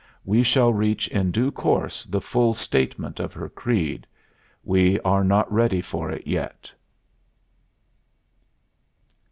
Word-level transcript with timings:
We 0.25 0.41
shall 0.41 0.73
reach 0.73 1.07
in 1.09 1.29
due 1.29 1.51
course 1.51 2.05
the 2.05 2.21
full 2.21 2.55
statement 2.55 3.19
of 3.19 3.33
her 3.33 3.49
creed; 3.49 4.07
we 4.63 4.99
are 5.01 5.23
not 5.23 5.51
ready 5.53 5.79
for 5.79 6.09
it 6.09 6.25
yet. 6.25 6.71